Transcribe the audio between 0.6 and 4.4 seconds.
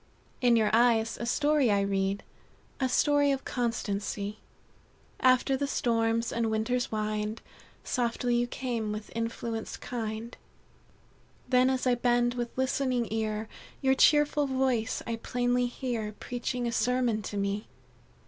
eyes a story I read A story of constancy.